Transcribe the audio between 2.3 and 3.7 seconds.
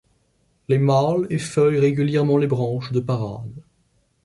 les branches de parade.